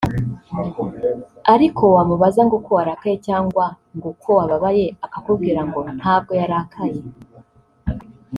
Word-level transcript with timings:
ariko 1.53 1.83
wamubaza 1.95 2.41
ngo 2.47 2.55
ko 2.65 2.69
warakaye 2.77 3.17
cyangwa 3.27 3.65
ngo 3.97 4.09
ko 4.21 4.29
wababaye 4.39 4.85
akakubwira 5.05 5.61
ngo 5.67 5.79
ntabwo 5.99 6.31
yarakaye 6.41 6.99